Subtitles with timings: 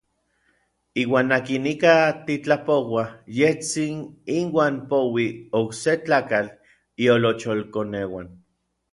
[1.01, 1.95] Iuan akin ika
[2.25, 3.95] titlapouaj, yejtsin
[4.37, 5.27] inuan poui
[5.59, 6.49] okse tlakatl
[7.03, 8.27] iolocholkoneuan.